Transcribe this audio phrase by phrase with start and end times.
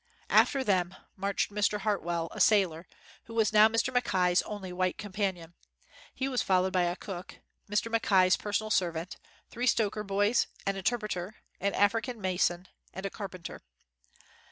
[0.31, 1.81] After them, marched Mr.
[1.81, 2.87] Hartwell, a sailor,
[3.25, 3.93] who was now Mr.
[3.93, 5.53] Mackay 's only white companion.
[6.15, 7.35] He was followed by a cook,
[7.69, 7.91] Mr.
[7.91, 9.17] Mackay 's personal servant,
[9.51, 13.61] three stoker boys, an interpreter, an African ma son, and a carpenter.